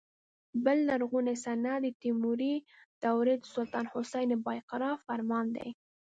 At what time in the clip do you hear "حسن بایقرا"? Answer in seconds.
3.93-4.91